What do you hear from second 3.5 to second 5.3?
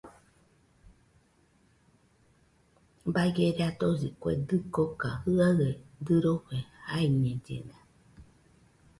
radosi kue dɨkoka,